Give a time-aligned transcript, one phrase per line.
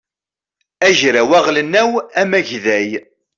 [0.87, 1.91] agraw aɣelnaw
[2.21, 2.89] amagday